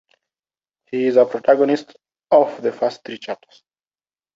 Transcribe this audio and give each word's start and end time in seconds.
He 0.89 1.05
is 1.05 1.13
the 1.13 1.25
protagonist 1.25 1.95
of 2.31 2.59
the 2.63 2.71
first 2.71 3.01
three 3.05 3.19
chapters. 3.19 3.63